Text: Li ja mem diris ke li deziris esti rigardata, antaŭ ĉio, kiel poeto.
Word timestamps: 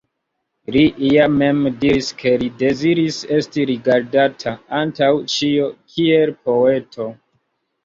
Li 0.75 0.81
ja 1.15 1.27
mem 1.33 1.59
diris 1.83 2.09
ke 2.21 2.31
li 2.45 2.47
deziris 2.63 3.19
esti 3.37 3.67
rigardata, 3.73 4.55
antaŭ 4.81 5.13
ĉio, 5.37 5.71
kiel 5.95 6.35
poeto. 6.51 7.11